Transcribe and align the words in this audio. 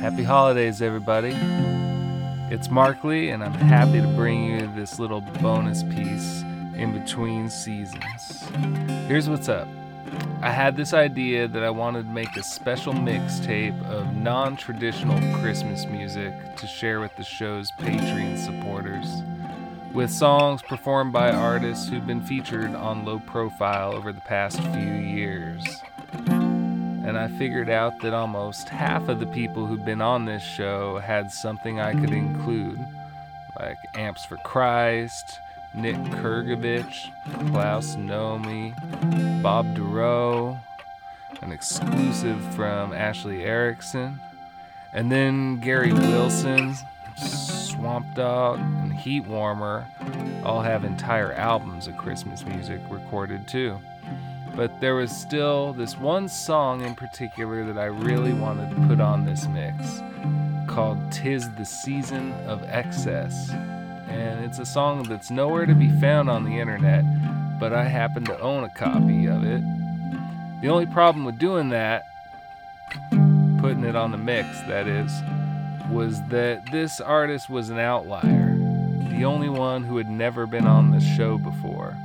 Happy 0.00 0.24
holidays, 0.24 0.82
everybody. 0.82 1.32
It's 2.50 2.68
Mark 2.70 3.04
Lee, 3.04 3.30
and 3.30 3.44
I'm 3.44 3.54
happy 3.54 4.00
to 4.00 4.08
bring 4.08 4.44
you 4.44 4.66
this 4.74 4.98
little 4.98 5.20
bonus 5.20 5.84
piece 5.84 6.42
in 6.76 6.92
between 6.92 7.48
seasons. 7.48 8.48
Here's 9.06 9.28
what's 9.28 9.48
up 9.48 9.68
I 10.44 10.50
had 10.50 10.76
this 10.76 10.92
idea 10.92 11.48
that 11.48 11.62
I 11.62 11.70
wanted 11.70 12.02
to 12.02 12.12
make 12.12 12.36
a 12.36 12.42
special 12.42 12.92
mixtape 12.92 13.82
of 13.86 14.14
non 14.14 14.58
traditional 14.58 15.18
Christmas 15.40 15.86
music 15.86 16.34
to 16.56 16.66
share 16.66 17.00
with 17.00 17.16
the 17.16 17.24
show's 17.24 17.70
Patreon 17.80 18.36
supporters, 18.36 19.06
with 19.94 20.10
songs 20.10 20.60
performed 20.60 21.14
by 21.14 21.30
artists 21.30 21.88
who've 21.88 22.06
been 22.06 22.20
featured 22.20 22.74
on 22.74 23.06
low 23.06 23.20
profile 23.20 23.94
over 23.94 24.12
the 24.12 24.20
past 24.20 24.60
few 24.60 24.92
years. 24.92 25.64
And 26.26 27.16
I 27.16 27.28
figured 27.38 27.70
out 27.70 27.98
that 28.02 28.12
almost 28.12 28.68
half 28.68 29.08
of 29.08 29.20
the 29.20 29.26
people 29.28 29.64
who've 29.64 29.86
been 29.86 30.02
on 30.02 30.26
this 30.26 30.42
show 30.42 30.98
had 30.98 31.32
something 31.32 31.80
I 31.80 31.98
could 31.98 32.12
include, 32.12 32.78
like 33.58 33.78
Amps 33.94 34.26
for 34.26 34.36
Christ, 34.36 35.38
Nick 35.74 35.96
Kurgovich, 35.96 37.10
Klaus 37.50 37.96
Nomi, 37.96 38.72
Bob 39.42 39.74
Dorough, 39.74 40.58
an 41.42 41.52
exclusive 41.52 42.40
from 42.54 42.92
Ashley 42.92 43.44
Erickson, 43.44 44.20
and 44.92 45.10
then 45.10 45.58
Gary 45.60 45.92
Wilson, 45.92 46.74
Swamp 47.16 48.06
Dogg, 48.14 48.60
and 48.60 48.92
Heat 48.92 49.26
Warmer 49.26 49.86
all 50.44 50.62
have 50.62 50.84
entire 50.84 51.32
albums 51.32 51.86
of 51.86 51.96
Christmas 51.96 52.44
music 52.44 52.80
recorded 52.88 53.48
too. 53.48 53.78
But 54.54 54.80
there 54.80 54.94
was 54.94 55.10
still 55.10 55.72
this 55.72 55.98
one 55.98 56.28
song 56.28 56.82
in 56.82 56.94
particular 56.94 57.64
that 57.64 57.78
I 57.78 57.86
really 57.86 58.32
wanted 58.32 58.70
to 58.70 58.86
put 58.86 59.00
on 59.00 59.26
this 59.26 59.48
mix 59.48 60.00
called 60.68 61.10
Tis 61.10 61.50
the 61.52 61.64
Season 61.64 62.32
of 62.46 62.62
Excess. 62.68 63.50
And 64.08 64.44
it's 64.44 64.58
a 64.58 64.66
song 64.66 65.02
that's 65.04 65.30
nowhere 65.30 65.66
to 65.66 65.74
be 65.74 65.90
found 66.00 66.28
on 66.30 66.44
the 66.44 66.58
internet, 66.58 67.04
but 67.58 67.72
I 67.72 67.84
happen 67.84 68.24
to 68.24 68.38
own 68.40 68.64
a 68.64 68.68
copy 68.70 69.26
of 69.26 69.44
it. 69.44 69.62
The 70.62 70.68
only 70.68 70.86
problem 70.86 71.24
with 71.24 71.38
doing 71.38 71.70
that, 71.70 72.04
putting 73.60 73.84
it 73.84 73.96
on 73.96 74.10
the 74.10 74.18
mix, 74.18 74.60
that 74.62 74.86
is, 74.86 75.10
was 75.90 76.22
that 76.28 76.70
this 76.72 77.00
artist 77.00 77.50
was 77.50 77.70
an 77.70 77.78
outlier, 77.78 78.56
the 79.10 79.24
only 79.24 79.48
one 79.48 79.84
who 79.84 79.96
had 79.96 80.08
never 80.08 80.46
been 80.46 80.66
on 80.66 80.90
the 80.90 81.00
show 81.00 81.38
before. 81.38 81.96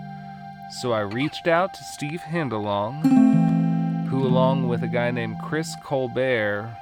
So 0.72 0.92
I 0.92 1.00
reached 1.00 1.48
out 1.48 1.74
to 1.74 1.84
Steve 1.84 2.22
Hindalong, 2.24 4.08
who, 4.10 4.26
along 4.26 4.68
with 4.68 4.84
a 4.84 4.88
guy 4.88 5.12
named 5.12 5.38
Chris 5.44 5.76
Colbert, 5.84 6.76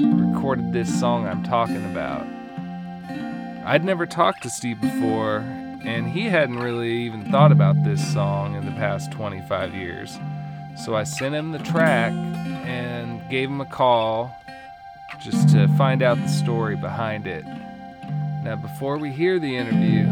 recorded 0.00 0.72
this 0.72 0.98
song 0.98 1.26
I'm 1.26 1.42
talking 1.42 1.84
about. 1.84 2.26
I'd 3.70 3.84
never 3.84 4.04
talked 4.04 4.42
to 4.42 4.50
Steve 4.50 4.80
before, 4.80 5.36
and 5.84 6.08
he 6.08 6.22
hadn't 6.22 6.58
really 6.58 6.90
even 7.02 7.30
thought 7.30 7.52
about 7.52 7.84
this 7.84 8.04
song 8.12 8.56
in 8.56 8.66
the 8.66 8.72
past 8.72 9.12
25 9.12 9.76
years. 9.76 10.18
So 10.74 10.96
I 10.96 11.04
sent 11.04 11.36
him 11.36 11.52
the 11.52 11.60
track 11.60 12.10
and 12.10 13.22
gave 13.30 13.48
him 13.48 13.60
a 13.60 13.64
call 13.64 14.36
just 15.20 15.50
to 15.50 15.68
find 15.78 16.02
out 16.02 16.16
the 16.16 16.26
story 16.26 16.74
behind 16.74 17.28
it. 17.28 17.44
Now, 18.42 18.56
before 18.60 18.98
we 18.98 19.12
hear 19.12 19.38
the 19.38 19.56
interview, 19.56 20.04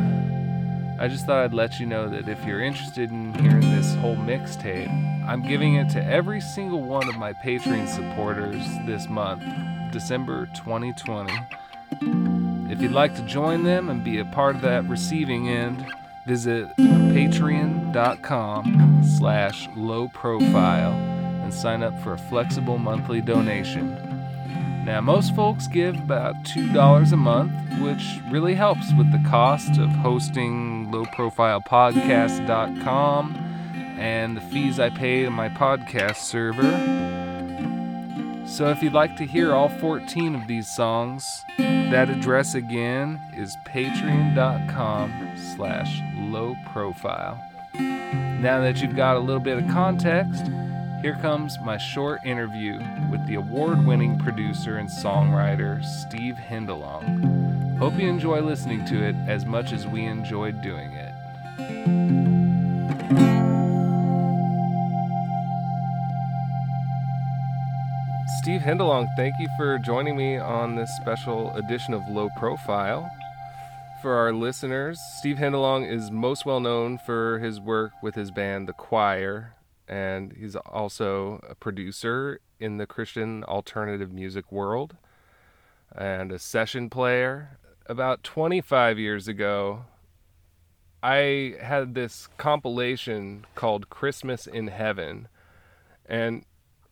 I 1.00 1.08
just 1.08 1.26
thought 1.26 1.42
I'd 1.42 1.52
let 1.52 1.80
you 1.80 1.86
know 1.86 2.08
that 2.10 2.28
if 2.28 2.44
you're 2.44 2.62
interested 2.62 3.10
in 3.10 3.34
hearing 3.34 3.72
this 3.74 3.92
whole 3.96 4.14
mixtape, 4.14 4.88
I'm 5.26 5.42
giving 5.42 5.74
it 5.74 5.90
to 5.94 6.04
every 6.04 6.40
single 6.40 6.82
one 6.82 7.08
of 7.08 7.16
my 7.16 7.32
Patreon 7.32 7.88
supporters 7.88 8.64
this 8.86 9.08
month, 9.08 9.42
December 9.90 10.46
2020. 10.54 11.32
If 12.78 12.82
you'd 12.82 12.92
like 12.92 13.16
to 13.16 13.22
join 13.22 13.64
them 13.64 13.90
and 13.90 14.04
be 14.04 14.20
a 14.20 14.24
part 14.24 14.54
of 14.54 14.62
that 14.62 14.88
receiving 14.88 15.48
end, 15.48 15.84
visit 16.28 16.68
patreon.com 16.76 19.02
slash 19.18 19.68
low 19.74 20.06
profile 20.06 20.92
and 20.92 21.52
sign 21.52 21.82
up 21.82 21.98
for 21.98 22.12
a 22.12 22.18
flexible 22.18 22.78
monthly 22.78 23.20
donation. 23.20 23.96
Now, 24.84 25.00
most 25.00 25.34
folks 25.34 25.66
give 25.66 25.96
about 25.96 26.36
$2 26.44 27.12
a 27.12 27.16
month, 27.16 27.80
which 27.80 28.20
really 28.30 28.54
helps 28.54 28.92
with 28.96 29.10
the 29.10 29.28
cost 29.28 29.80
of 29.80 29.90
hosting 29.90 30.92
lowprofilepodcast.com 30.92 33.34
and 33.98 34.36
the 34.36 34.40
fees 34.40 34.78
I 34.78 34.90
pay 34.90 35.24
to 35.24 35.30
my 35.30 35.48
podcast 35.48 36.18
server. 36.18 37.27
So 38.48 38.70
if 38.70 38.82
you'd 38.82 38.94
like 38.94 39.14
to 39.16 39.24
hear 39.24 39.52
all 39.52 39.68
14 39.68 40.34
of 40.34 40.48
these 40.48 40.66
songs, 40.66 41.44
that 41.58 42.08
address 42.08 42.54
again 42.54 43.20
is 43.36 43.56
patreon.com 43.66 45.12
slash 45.54 46.00
lowprofile. 46.16 47.38
Now 48.40 48.60
that 48.60 48.80
you've 48.80 48.96
got 48.96 49.16
a 49.16 49.20
little 49.20 49.40
bit 49.40 49.58
of 49.58 49.68
context, 49.68 50.46
here 51.02 51.16
comes 51.20 51.58
my 51.60 51.76
short 51.76 52.24
interview 52.24 52.80
with 53.10 53.24
the 53.26 53.36
award 53.36 53.86
winning 53.86 54.18
producer 54.18 54.78
and 54.78 54.88
songwriter 54.88 55.84
Steve 55.84 56.36
Hindalong. 56.36 57.76
Hope 57.78 57.94
you 57.98 58.08
enjoy 58.08 58.40
listening 58.40 58.84
to 58.86 59.04
it 59.04 59.14
as 59.28 59.44
much 59.44 59.72
as 59.72 59.86
we 59.86 60.04
enjoyed 60.04 60.62
doing 60.62 60.92
it. 60.94 61.07
Steve 68.58 68.66
Hindalong, 68.66 69.06
thank 69.16 69.34
you 69.38 69.46
for 69.56 69.78
joining 69.78 70.16
me 70.16 70.36
on 70.36 70.74
this 70.74 70.90
special 70.96 71.54
edition 71.54 71.94
of 71.94 72.02
Low 72.08 72.28
Profile. 72.36 73.08
For 74.02 74.16
our 74.16 74.32
listeners, 74.32 74.98
Steve 75.20 75.38
Hindalong 75.38 75.84
is 75.84 76.10
most 76.10 76.44
well 76.44 76.58
known 76.58 76.98
for 76.98 77.38
his 77.38 77.60
work 77.60 77.92
with 78.02 78.16
his 78.16 78.32
band 78.32 78.66
The 78.66 78.72
Choir, 78.72 79.54
and 79.86 80.32
he's 80.32 80.56
also 80.56 81.40
a 81.48 81.54
producer 81.54 82.40
in 82.58 82.78
the 82.78 82.86
Christian 82.86 83.44
alternative 83.44 84.12
music 84.12 84.50
world 84.50 84.96
and 85.94 86.32
a 86.32 86.38
session 86.40 86.90
player. 86.90 87.60
About 87.86 88.24
25 88.24 88.98
years 88.98 89.28
ago, 89.28 89.84
I 91.00 91.54
had 91.62 91.94
this 91.94 92.28
compilation 92.38 93.46
called 93.54 93.88
Christmas 93.88 94.48
in 94.48 94.66
Heaven. 94.66 95.28
And 96.10 96.44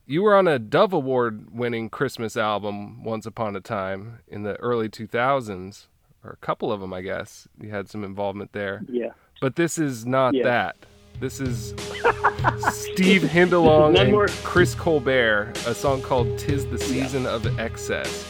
you 0.07 0.23
were 0.23 0.37
on 0.37 0.47
a 0.47 0.59
Dove 0.59 0.93
Award 0.93 1.49
winning 1.53 1.91
Christmas 1.91 2.37
album 2.37 3.03
once 3.03 3.27
upon 3.27 3.57
a 3.57 3.61
time 3.61 4.21
in 4.29 4.45
the 4.45 4.55
early 4.57 4.89
2000s, 4.89 5.87
or 6.25 6.31
a 6.31 6.37
couple 6.37 6.73
of 6.73 6.81
them, 6.81 6.93
I 6.93 7.03
guess. 7.03 7.49
You 7.61 7.71
had 7.71 7.89
some 7.89 8.05
involvement 8.05 8.53
there. 8.53 8.83
Yeah. 8.89 9.11
But 9.41 9.57
this 9.57 9.79
is 9.79 10.07
not 10.07 10.35
yeah. 10.35 10.45
that. 10.45 10.77
This 11.19 11.41
is 11.41 11.75
Steve 12.71 13.23
Hindalong 13.23 13.97
and 13.97 14.13
more. 14.13 14.29
Chris 14.45 14.75
Colbert, 14.75 15.53
a 15.67 15.75
song 15.75 16.03
called 16.03 16.39
Tis 16.39 16.67
the 16.67 16.79
Season 16.79 17.25
yeah. 17.25 17.35
of 17.35 17.59
Excess. 17.59 18.25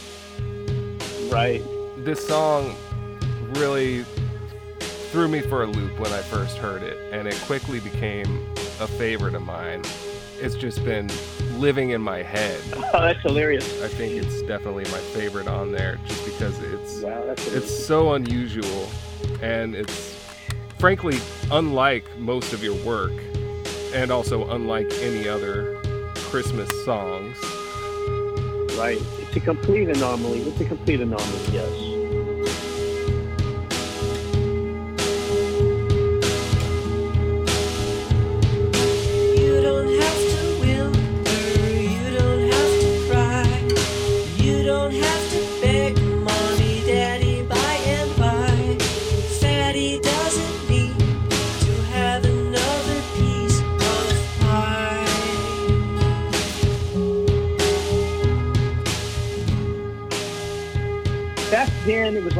Right. 1.29 1.61
This 1.97 2.25
song 2.25 2.75
really 3.51 4.03
threw 5.11 5.27
me 5.27 5.41
for 5.41 5.63
a 5.63 5.67
loop 5.67 5.99
when 5.99 6.11
I 6.11 6.21
first 6.21 6.57
heard 6.57 6.81
it, 6.81 6.97
and 7.13 7.27
it 7.27 7.35
quickly 7.41 7.79
became 7.79 8.45
a 8.79 8.87
favorite 8.87 9.35
of 9.35 9.43
mine. 9.43 9.83
It's 10.39 10.55
just 10.55 10.83
been 10.83 11.09
living 11.57 11.91
in 11.91 12.01
my 12.01 12.21
head. 12.21 12.61
Oh, 12.93 13.01
that's 13.01 13.21
hilarious. 13.21 13.83
I 13.83 13.89
think 13.89 14.13
it's 14.13 14.41
definitely 14.43 14.85
my 14.85 14.99
favorite 15.13 15.47
on 15.47 15.71
there 15.71 15.99
just 16.07 16.25
because 16.25 16.57
it's 16.59 17.01
wow, 17.01 17.35
it's 17.37 17.85
so 17.85 18.13
unusual 18.13 18.87
and 19.41 19.75
it's 19.75 20.15
frankly 20.79 21.19
unlike 21.51 22.05
most 22.17 22.53
of 22.53 22.63
your 22.63 22.75
work 22.85 23.11
and 23.93 24.09
also 24.09 24.49
unlike 24.51 24.91
any 25.01 25.27
other 25.27 25.79
Christmas 26.15 26.69
songs. 26.85 27.37
Right. 28.77 28.99
It's 29.19 29.35
a 29.35 29.39
complete 29.39 29.89
anomaly. 29.89 30.41
It's 30.41 30.61
a 30.61 30.65
complete 30.65 31.01
anomaly, 31.01 31.39
yes. 31.51 31.86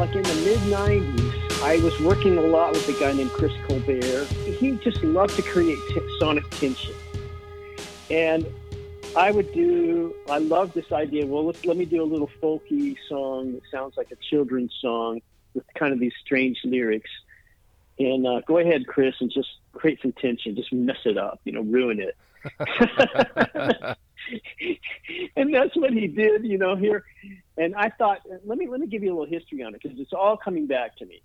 Like 0.08 0.16
in 0.16 0.22
the 0.22 0.44
mid 0.44 0.58
90s. 0.60 1.62
I 1.62 1.78
was 1.82 1.98
working 2.00 2.38
a 2.38 2.42
lot 2.42 2.72
with 2.72 2.88
a 2.88 2.92
guy 2.92 3.12
named 3.12 3.30
Chris 3.30 3.52
Colbert. 3.66 4.26
He 4.26 4.72
just 4.76 5.02
loved 5.02 5.34
to 5.36 5.42
create 5.42 5.78
t- 5.88 6.18
sonic 6.18 6.48
tension. 6.50 6.94
And 8.10 8.46
I 9.16 9.30
would 9.30 9.52
do, 9.52 10.14
I 10.30 10.38
love 10.38 10.72
this 10.72 10.92
idea. 10.92 11.26
Well, 11.26 11.46
let's, 11.46 11.64
let 11.64 11.76
me 11.76 11.84
do 11.84 12.02
a 12.02 12.06
little 12.06 12.30
folky 12.40 12.96
song 13.08 13.52
that 13.54 13.62
sounds 13.70 13.96
like 13.96 14.10
a 14.10 14.16
children's 14.30 14.74
song 14.80 15.20
with 15.54 15.64
kind 15.74 15.92
of 15.92 15.98
these 15.98 16.14
strange 16.24 16.58
lyrics. 16.64 17.10
And 17.98 18.26
uh, 18.26 18.40
go 18.46 18.58
ahead, 18.58 18.86
Chris, 18.86 19.14
and 19.20 19.30
just 19.30 19.48
create 19.72 20.00
some 20.00 20.12
tension. 20.12 20.54
Just 20.54 20.72
mess 20.72 20.98
it 21.04 21.18
up, 21.18 21.40
you 21.44 21.52
know, 21.52 21.62
ruin 21.62 22.00
it. 22.00 22.16
and 25.36 25.54
that's 25.54 25.76
what 25.76 25.92
he 25.92 26.06
did, 26.06 26.44
you 26.44 26.56
know, 26.56 26.76
here. 26.76 27.04
And 27.58 27.74
I 27.74 27.90
thought, 27.90 28.20
let 28.44 28.56
me 28.56 28.68
let 28.68 28.80
me 28.80 28.86
give 28.86 29.02
you 29.02 29.10
a 29.10 29.16
little 29.18 29.26
history 29.26 29.62
on 29.62 29.74
it 29.74 29.82
because 29.82 29.98
it's 29.98 30.12
all 30.12 30.36
coming 30.36 30.66
back 30.66 30.96
to 30.98 31.06
me. 31.06 31.22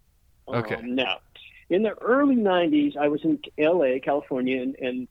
Okay. 0.48 0.76
Um, 0.76 0.96
now, 0.96 1.20
in 1.70 1.84
the 1.84 1.94
early 2.02 2.36
'90s, 2.36 2.98
I 2.98 3.08
was 3.08 3.24
in 3.24 3.40
L.A., 3.58 4.00
California, 4.00 4.62
and, 4.62 4.76
and 4.80 5.08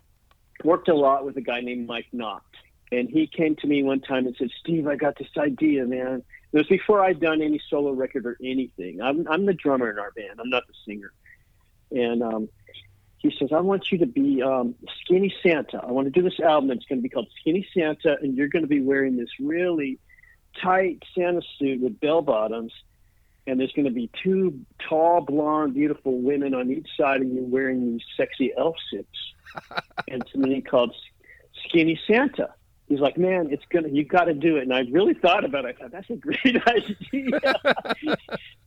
worked 0.65 0.89
a 0.89 0.95
lot 0.95 1.25
with 1.25 1.37
a 1.37 1.41
guy 1.41 1.61
named 1.61 1.87
Mike 1.87 2.07
Knott. 2.13 2.43
And 2.91 3.09
he 3.09 3.27
came 3.27 3.57
to 3.57 3.67
me 3.67 3.83
one 3.83 4.01
time 4.01 4.27
and 4.27 4.37
said, 4.37 4.51
"Steve, 4.61 4.87
I 4.89 4.97
got 4.97 5.17
this 5.17 5.29
idea, 5.39 5.87
man." 5.87 6.25
It 6.53 6.59
was 6.59 6.67
before 6.67 7.03
I'd 7.03 7.21
done 7.21 7.41
any 7.41 7.61
solo 7.71 7.93
record 7.93 8.27
or 8.27 8.37
anything. 8.43 9.01
I'm 9.01 9.27
I'm 9.29 9.47
the 9.47 9.55
drummer 9.55 9.91
in 9.91 9.99
our 9.99 10.11
band. 10.11 10.41
I'm 10.41 10.51
not 10.51 10.67
the 10.67 10.75
singer. 10.85 11.13
And 11.93 12.23
um, 12.23 12.49
he 13.19 13.33
says, 13.39 13.51
I 13.55 13.61
want 13.61 13.93
you 13.93 13.99
to 13.99 14.07
be 14.07 14.43
um, 14.43 14.75
Skinny 15.01 15.33
Santa. 15.43 15.81
I 15.83 15.93
want 15.93 16.07
to 16.07 16.11
do 16.11 16.23
this 16.23 16.41
album. 16.41 16.71
It's 16.73 16.85
going 16.87 16.99
to 16.99 17.03
be 17.03 17.09
called 17.09 17.29
Skinny 17.41 17.67
Santa, 17.73 18.17
and 18.21 18.37
you're 18.37 18.49
going 18.49 18.65
to 18.65 18.69
be 18.69 18.81
wearing 18.81 19.17
this 19.17 19.29
really 19.39 19.99
tight 20.61 21.03
Santa 21.15 21.43
suit 21.59 21.81
with 21.81 22.01
bell 22.01 22.23
bottoms. 22.23 22.73
And 23.47 23.59
there's 23.59 23.73
going 23.73 23.87
to 23.87 23.93
be 23.93 24.09
two 24.23 24.61
tall, 24.89 25.21
blonde, 25.21 25.75
beautiful 25.75 26.21
women 26.21 26.55
on 26.55 26.71
each 26.71 26.87
side 26.97 27.23
of 27.23 27.27
you 27.27 27.43
wearing 27.45 27.93
these 27.93 28.05
sexy 28.17 28.53
elf 28.57 28.77
suits. 28.89 29.35
and 30.09 30.25
to 30.33 30.39
me, 30.39 30.61
called 30.61 30.95
Skinny 31.69 32.01
Santa. 32.07 32.55
He's 32.89 33.01
like, 33.01 33.17
man, 33.17 33.49
it's 33.51 33.65
gonna, 33.73 33.89
you 33.89 34.05
got 34.05 34.25
to 34.25 34.35
do 34.35 34.59
it. 34.59 34.65
And 34.65 34.75
I 34.75 34.81
really 34.91 35.15
thought 35.15 35.45
about 35.45 35.65
it. 35.65 35.77
I 35.77 35.83
thought 35.83 35.93
that's 35.93 36.11
a 36.11 36.17
great 36.17 36.39
idea. 36.67 37.41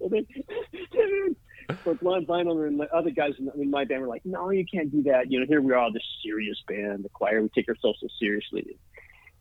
then, 0.10 1.36
but 1.84 2.00
Blonde 2.00 2.28
Vinyl 2.28 2.68
and 2.68 2.80
the 2.80 2.92
other 2.94 3.12
guys 3.12 3.34
in 3.40 3.70
my 3.70 3.86
band 3.86 4.02
were 4.02 4.08
like, 4.08 4.26
no, 4.26 4.50
you 4.50 4.66
can't 4.66 4.92
do 4.92 5.04
that. 5.04 5.32
You 5.32 5.40
know, 5.40 5.46
here 5.48 5.62
we 5.62 5.74
are, 5.74 5.92
this 5.92 6.04
serious 6.24 6.58
band, 6.68 7.04
the 7.04 7.10
choir, 7.10 7.42
we 7.42 7.50
take 7.50 7.70
ourselves 7.70 8.00
so 8.02 8.08
seriously. 8.20 8.78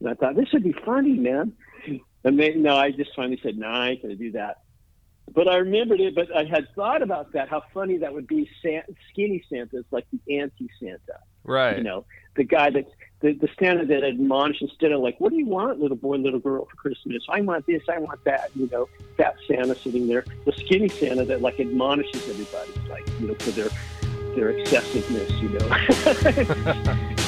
And 0.01 0.09
I 0.09 0.15
thought, 0.15 0.37
this 0.37 0.49
would 0.53 0.65
be 0.65 0.75
funny, 0.85 1.15
man. 1.15 1.53
And 2.25 2.39
they, 2.39 2.55
no, 2.55 2.77
I 2.77 2.91
just 2.91 3.15
finally 3.15 3.39
said, 3.43 3.59
no, 3.59 3.69
nah, 3.69 3.81
I 3.81 3.89
ain't 3.91 4.03
going 4.03 4.17
to 4.17 4.23
do 4.23 4.33
that. 4.33 4.63
But 5.33 5.49
I 5.49 5.57
remembered 5.57 6.01
it, 6.01 6.15
but 6.15 6.35
I 6.35 6.45
had 6.45 6.69
thought 6.75 7.03
about 7.03 7.33
that, 7.33 7.49
how 7.49 7.63
funny 7.73 7.99
that 7.99 8.13
would 8.13 8.27
be. 8.27 8.49
Skinny 8.61 9.43
Santa 9.49 9.79
is 9.79 9.85
like 9.91 10.07
the 10.13 10.39
anti 10.39 10.69
Santa. 10.81 11.19
Right. 11.45 11.79
You 11.79 11.83
know, 11.83 12.05
the 12.37 12.45
guy 12.45 12.71
that, 12.71 12.87
the, 13.21 13.33
the 13.33 13.49
Santa 13.59 13.87
that 13.87 14.03
admonished 14.03 14.63
instead 14.63 14.93
of 14.93 15.01
like, 15.01 15.19
what 15.21 15.31
do 15.31 15.37
you 15.37 15.47
want, 15.47 15.81
little 15.81 15.97
boy, 15.97 16.17
little 16.17 16.41
girl, 16.41 16.67
for 16.67 16.77
Christmas? 16.77 17.23
I 17.29 17.41
want 17.41 17.67
this, 17.67 17.83
I 17.89 17.99
want 17.99 18.23
that. 18.25 18.51
You 18.55 18.69
know, 18.71 18.89
fat 19.17 19.37
Santa 19.47 19.75
sitting 19.75 20.07
there. 20.07 20.25
The 20.45 20.53
skinny 20.53 20.89
Santa 20.89 21.25
that 21.25 21.41
like 21.41 21.59
admonishes 21.59 22.29
everybody, 22.29 22.73
like, 22.89 23.09
you 23.21 23.29
know, 23.29 23.35
for 23.35 23.51
their, 23.53 23.69
their 24.35 24.51
excessiveness, 24.51 25.31
you 25.41 25.49
know. 25.49 27.15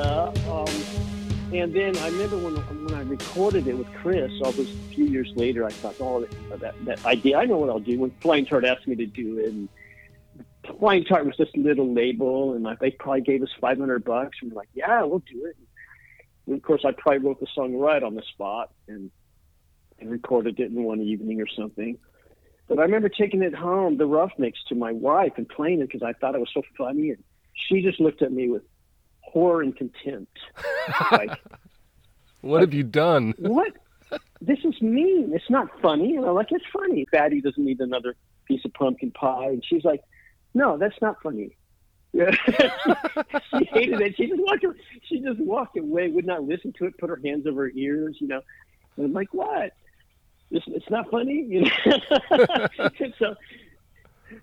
idea. 0.00 0.50
Um, 0.50 0.66
and 1.52 1.74
then 1.74 1.96
I 1.98 2.08
remember 2.08 2.38
when 2.38 2.56
when 2.56 2.94
I 2.94 3.02
recorded 3.02 3.66
it 3.66 3.76
with 3.76 3.92
Chris, 3.94 4.30
all 4.42 4.52
those 4.52 4.70
few 4.94 5.06
years 5.06 5.32
later, 5.34 5.64
I 5.64 5.70
thought, 5.70 5.96
oh, 6.00 6.26
that, 6.50 6.74
that 6.84 7.04
idea, 7.04 7.38
I 7.38 7.44
know 7.44 7.58
what 7.58 7.70
I'll 7.70 7.80
do. 7.80 7.98
When 7.98 8.10
Flying 8.20 8.46
Tart 8.46 8.64
asked 8.64 8.86
me 8.86 8.94
to 8.96 9.06
do 9.06 9.38
it, 9.38 9.46
and 9.46 9.68
Flying 10.78 11.04
Tart 11.04 11.26
was 11.26 11.34
this 11.38 11.48
little 11.56 11.92
label, 11.92 12.54
and 12.54 12.66
they 12.80 12.92
probably 12.92 13.22
gave 13.22 13.42
us 13.42 13.48
500 13.60 14.04
bucks, 14.04 14.38
and 14.40 14.52
we're 14.52 14.58
like, 14.58 14.68
yeah, 14.74 15.02
we'll 15.02 15.20
do 15.20 15.46
it. 15.46 15.56
And 16.46 16.56
of 16.56 16.62
course, 16.62 16.82
I 16.84 16.92
probably 16.92 17.18
wrote 17.18 17.40
the 17.40 17.48
song 17.52 17.74
right 17.74 18.02
on 18.02 18.14
the 18.14 18.22
spot 18.22 18.72
and 18.88 19.10
and 19.98 20.10
recorded 20.10 20.58
it 20.58 20.70
in 20.70 20.82
one 20.82 21.00
evening 21.00 21.42
or 21.42 21.46
something. 21.48 21.98
But 22.68 22.78
I 22.78 22.82
remember 22.82 23.10
taking 23.10 23.42
it 23.42 23.54
home, 23.54 23.98
the 23.98 24.06
rough 24.06 24.32
mix, 24.38 24.58
to 24.68 24.74
my 24.74 24.92
wife 24.92 25.32
and 25.36 25.46
playing 25.46 25.80
it 25.80 25.88
because 25.88 26.02
I 26.02 26.14
thought 26.14 26.34
it 26.36 26.40
was 26.40 26.48
so 26.54 26.62
funny, 26.78 27.10
and 27.10 27.22
she 27.52 27.82
just 27.82 28.00
looked 28.00 28.22
at 28.22 28.32
me 28.32 28.48
with 28.48 28.62
horror 29.30 29.62
and 29.62 29.76
contempt. 29.76 30.38
like, 31.12 31.30
what 32.40 32.58
like, 32.58 32.60
have 32.62 32.74
you 32.74 32.82
done? 32.82 33.34
What? 33.38 33.72
This 34.40 34.58
is 34.64 34.80
mean. 34.80 35.32
It's 35.34 35.50
not 35.50 35.68
funny. 35.80 36.16
And 36.16 36.24
I'm 36.24 36.34
like, 36.34 36.48
it's 36.50 36.64
funny. 36.72 37.06
Fatty 37.10 37.40
doesn't 37.40 37.64
need 37.64 37.80
another 37.80 38.16
piece 38.46 38.64
of 38.64 38.72
pumpkin 38.74 39.12
pie. 39.12 39.48
And 39.48 39.64
she's 39.64 39.84
like, 39.84 40.02
no, 40.54 40.78
that's 40.78 41.00
not 41.00 41.16
funny. 41.22 41.56
Yeah. 42.12 42.30
she 43.58 43.64
hated 43.66 44.00
it. 44.00 44.16
She 44.16 44.26
just 44.26 44.40
walked. 44.40 44.64
She 45.04 45.20
just 45.20 45.38
walked 45.38 45.78
away. 45.78 46.08
Would 46.08 46.26
not 46.26 46.42
listen 46.42 46.72
to 46.78 46.86
it. 46.86 46.98
Put 46.98 47.10
her 47.10 47.20
hands 47.24 47.46
over 47.46 47.62
her 47.62 47.72
ears. 47.74 48.16
You 48.20 48.28
know. 48.28 48.40
And 48.96 49.06
I'm 49.06 49.12
like, 49.12 49.32
what? 49.32 49.72
It's, 50.50 50.64
it's 50.68 50.90
not 50.90 51.10
funny. 51.10 51.46
You 51.48 51.62
know. 51.62 53.10
so 53.18 53.36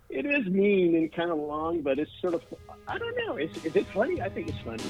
it 0.09 0.25
is 0.25 0.45
mean 0.47 0.95
and 0.95 1.11
kind 1.13 1.31
of 1.31 1.37
long, 1.37 1.81
but 1.81 1.99
it's 1.99 2.11
sort 2.21 2.33
of 2.33 2.43
I 2.87 2.97
don't 2.97 3.15
know. 3.25 3.37
Is, 3.37 3.51
is 3.65 3.75
it 3.75 3.85
funny? 3.87 4.21
I 4.21 4.29
think 4.29 4.49
it's 4.49 4.59
funny. 4.59 4.83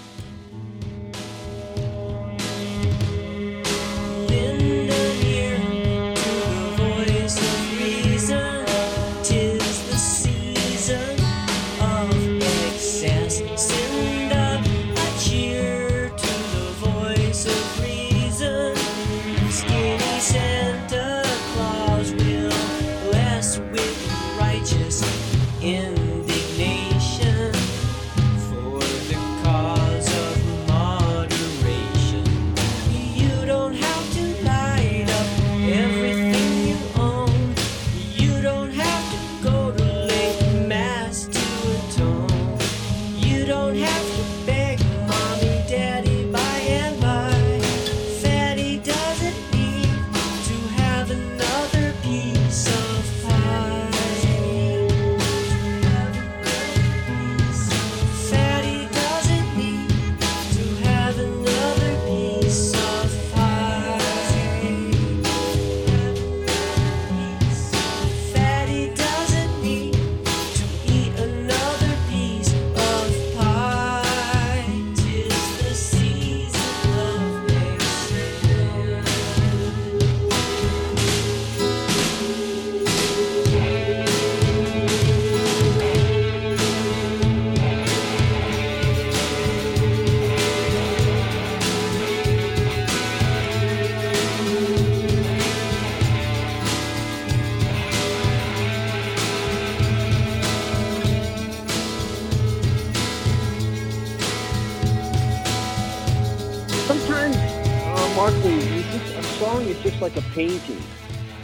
Mark 108.18 108.34
Lee, 108.44 108.56
you 108.56 108.82
just, 108.82 109.14
a 109.14 109.24
song 109.38 109.62
is 109.68 109.78
just 109.84 110.02
like 110.02 110.18
a 110.18 110.24
painting. 110.34 110.82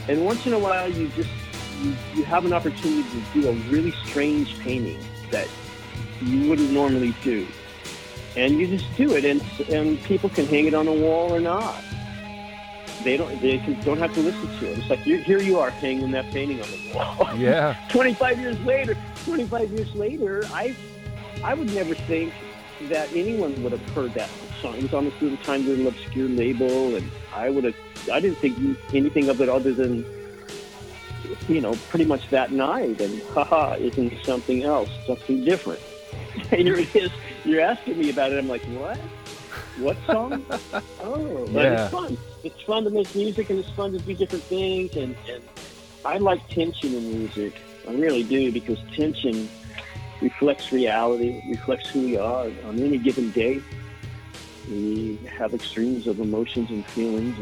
And 0.08 0.26
once 0.26 0.48
in 0.48 0.54
a 0.54 0.58
while, 0.58 0.92
you 0.92 1.08
just 1.10 1.30
you, 1.84 1.96
you 2.16 2.24
have 2.24 2.46
an 2.46 2.52
opportunity 2.52 3.04
to 3.04 3.42
do 3.42 3.48
a 3.48 3.52
really 3.70 3.92
strange 4.08 4.58
painting 4.58 4.98
that 5.30 5.48
you 6.20 6.50
wouldn't 6.50 6.72
normally 6.72 7.14
do. 7.22 7.46
And 8.36 8.58
you 8.58 8.66
just 8.66 8.88
do 8.98 9.16
it, 9.16 9.24
and, 9.24 9.40
and 9.70 10.02
people 10.02 10.30
can 10.30 10.48
hang 10.48 10.66
it 10.66 10.74
on 10.74 10.88
the 10.88 10.92
wall 10.92 11.32
or 11.32 11.40
not. 11.40 11.80
They 13.04 13.18
don't. 13.18 13.40
They 13.40 13.60
can, 13.60 13.80
don't 13.82 14.00
have 14.00 14.16
to 14.16 14.22
listen 14.22 14.48
to 14.58 14.72
it. 14.72 14.80
It's 14.80 14.90
like 14.90 15.06
you 15.06 15.18
here 15.18 15.44
you 15.44 15.60
are 15.60 15.70
hanging 15.70 16.10
that 16.10 16.32
painting 16.32 16.60
on 16.60 16.72
the 16.72 16.92
wall. 16.96 17.30
Yeah. 17.38 17.78
25 17.90 18.40
years 18.40 18.60
later, 18.62 18.98
25 19.26 19.70
years 19.70 19.94
later, 19.94 20.44
I, 20.46 20.76
I 21.44 21.54
would 21.54 21.72
never 21.72 21.94
think 21.94 22.34
that 22.90 23.14
anyone 23.14 23.62
would 23.62 23.74
have 23.74 23.90
heard 23.90 24.16
that 24.16 24.30
It 24.72 24.84
was 24.84 24.94
on 24.94 25.06
this 25.06 25.22
little 25.22 25.38
tiny 25.40 25.64
little 25.64 25.88
obscure 25.88 26.30
label, 26.30 26.96
and 26.96 27.10
I 27.34 27.50
would 27.50 27.64
have, 27.66 27.76
I 28.12 28.20
didn't 28.20 28.38
think 28.38 28.58
anything 28.94 29.30
of 29.30 29.42
it 29.42 29.50
other 29.50 29.74
than, 29.74 30.06
you 31.48 31.62
know, 31.62 31.74
pretty 31.90 32.06
much 32.06 32.30
that 32.30 32.52
night. 32.52 33.00
And 33.02 33.22
haha, 33.34 33.76
isn't 33.76 34.14
something 34.24 34.64
else, 34.64 34.90
something 35.08 35.44
different? 35.44 35.82
And 36.52 36.62
here 36.62 36.78
it 36.78 36.96
is. 36.96 37.12
You're 37.46 37.62
asking 37.62 38.00
me 38.00 38.10
about 38.10 38.32
it. 38.32 38.40
I'm 38.40 38.48
like, 38.48 38.64
what? 38.66 38.98
What 39.78 39.98
song? 40.06 40.44
oh, 41.02 41.48
but 41.54 41.64
Yeah. 41.64 41.84
it's 41.84 41.92
fun. 41.92 42.18
It's 42.44 42.62
fun 42.64 42.84
to 42.86 42.90
make 42.90 43.14
music, 43.16 43.50
and 43.50 43.60
it's 43.60 43.70
fun 43.72 43.92
to 43.92 44.00
do 44.00 44.14
different 44.16 44.44
things. 44.46 44.96
And, 44.96 45.16
and 45.30 45.44
I 46.06 46.18
like 46.18 46.48
tension 46.50 46.94
in 46.96 47.20
music. 47.20 47.54
I 47.88 47.94
really 47.94 48.24
do 48.24 48.52
because 48.52 48.80
tension 48.96 49.50
reflects 50.22 50.72
reality, 50.72 51.42
reflects 51.50 51.90
who 51.90 52.02
we 52.02 52.18
are 52.18 52.46
on 52.66 52.80
any 52.80 52.98
given 52.98 53.32
day. 53.32 53.62
We 54.70 55.18
have 55.30 55.54
extremes 55.54 56.08
of 56.08 56.20
emotions 56.20 56.70
and 56.70 56.86
feelings, 56.88 57.38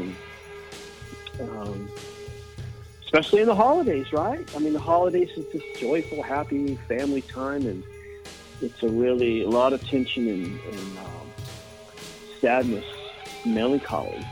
and 1.40 1.50
um, 1.50 1.90
especially 3.04 3.42
in 3.42 3.48
the 3.48 3.56
holidays, 3.56 4.12
right? 4.12 4.48
I 4.56 4.60
mean, 4.60 4.74
the 4.74 4.80
holidays 4.80 5.30
is 5.38 5.46
this 5.54 5.62
joyful, 5.80 6.24
happy 6.24 6.76
family 6.88 7.22
time, 7.22 7.66
and 7.68 7.84
it's 8.62 8.82
a 8.84 8.88
really 8.90 9.44
a 9.44 9.50
lot 9.50 9.74
of 9.74 9.86
tension 9.88 10.28
and, 10.28 10.46
and 10.46 10.98
um, 10.98 11.32
sadness, 12.40 12.86
melancholy 13.46 14.26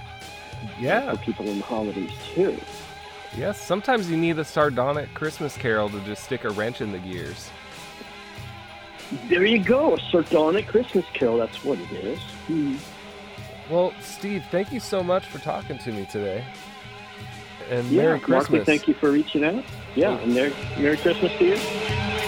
Yeah. 0.79 1.11
for 1.11 1.17
people 1.23 1.47
in 1.47 1.59
the 1.59 1.63
holidays 1.65 2.11
too. 2.33 2.57
Yes. 3.37 3.61
Sometimes 3.63 4.09
you 4.09 4.17
need 4.17 4.39
a 4.39 4.43
sardonic 4.45 5.13
Christmas 5.13 5.55
carol 5.55 5.89
to 5.89 5.99
just 6.01 6.23
stick 6.23 6.43
a 6.43 6.49
wrench 6.49 6.81
in 6.81 6.91
the 6.91 6.97
gears. 6.97 7.49
There 9.29 9.45
you 9.45 9.63
go, 9.63 9.95
a 9.95 9.99
sardonic 10.11 10.67
Christmas 10.67 11.05
carol. 11.13 11.37
That's 11.37 11.63
what 11.63 11.77
it 11.79 11.91
is. 11.91 12.19
Hmm. 12.49 12.75
Well, 13.69 13.93
Steve, 14.01 14.43
thank 14.49 14.71
you 14.71 14.79
so 14.79 15.03
much 15.03 15.27
for 15.27 15.37
talking 15.37 15.77
to 15.77 15.91
me 15.91 16.05
today. 16.05 16.43
And 17.69 17.87
Yeah, 17.91 18.01
Merry 18.01 18.13
Mark 18.13 18.27
Lee, 18.27 18.35
Christmas. 18.59 18.65
thank 18.65 18.87
you 18.87 18.95
for 18.95 19.11
reaching 19.11 19.43
out. 19.43 19.63
Yeah, 19.95 20.17
and 20.17 20.33
Merry, 20.33 20.51
Merry 20.79 20.97
Christmas 20.97 21.31
to 21.37 21.45
you. 21.45 22.18